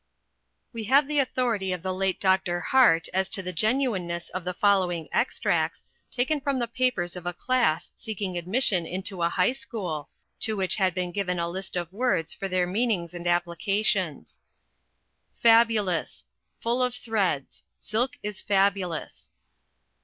We 0.73 0.85
have 0.85 1.07
the 1.07 1.19
authority 1.19 1.71
of 1.71 1.83
the 1.83 1.93
late 1.93 2.19
Dr. 2.19 2.59
Hart 2.59 3.07
as 3.13 3.29
to 3.29 3.43
the 3.43 3.53
genuineness 3.53 4.29
of 4.29 4.43
the 4.43 4.53
following 4.55 5.07
extracts, 5.13 5.83
taken 6.09 6.41
from 6.41 6.57
the 6.57 6.67
papers 6.67 7.15
of 7.15 7.27
a 7.27 7.33
class 7.35 7.91
seeking 7.95 8.35
admission 8.35 8.87
into 8.87 9.21
a 9.21 9.29
high 9.29 9.53
school, 9.53 10.09
to 10.39 10.55
which 10.57 10.77
had 10.77 10.95
been 10.95 11.11
given 11.11 11.37
a 11.37 11.47
list 11.47 11.75
of 11.75 11.93
words 11.93 12.33
for 12.33 12.47
their 12.47 12.65
meanings 12.65 13.13
and 13.13 13.27
applications: 13.27 14.41
Fabulous 15.35 16.25
Full 16.61 16.81
of 16.81 16.95
threads: 16.95 17.63
Silk 17.77 18.17
is 18.23 18.41
fabulous. 18.41 19.29